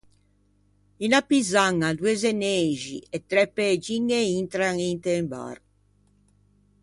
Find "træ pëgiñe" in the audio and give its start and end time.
3.29-4.19